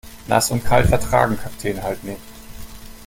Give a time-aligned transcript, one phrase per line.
[0.27, 2.17] Nass und kalt vertragen Kakteen halt nicht.